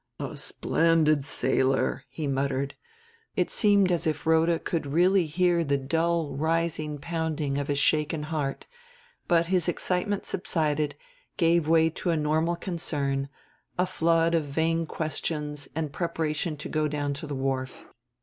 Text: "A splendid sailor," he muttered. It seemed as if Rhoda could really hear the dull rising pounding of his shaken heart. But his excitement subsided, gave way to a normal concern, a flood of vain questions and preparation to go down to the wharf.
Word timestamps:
"A 0.19 0.35
splendid 0.35 1.23
sailor," 1.23 2.05
he 2.09 2.25
muttered. 2.25 2.75
It 3.35 3.51
seemed 3.51 3.91
as 3.91 4.07
if 4.07 4.25
Rhoda 4.25 4.57
could 4.57 4.87
really 4.87 5.27
hear 5.27 5.63
the 5.63 5.77
dull 5.77 6.35
rising 6.35 6.97
pounding 6.97 7.59
of 7.59 7.67
his 7.67 7.77
shaken 7.77 8.23
heart. 8.23 8.65
But 9.27 9.45
his 9.45 9.67
excitement 9.69 10.25
subsided, 10.25 10.95
gave 11.37 11.67
way 11.67 11.91
to 11.91 12.09
a 12.09 12.17
normal 12.17 12.55
concern, 12.55 13.29
a 13.77 13.85
flood 13.85 14.33
of 14.33 14.45
vain 14.45 14.87
questions 14.87 15.67
and 15.75 15.93
preparation 15.93 16.57
to 16.57 16.67
go 16.67 16.87
down 16.87 17.13
to 17.13 17.27
the 17.27 17.35
wharf. 17.35 17.85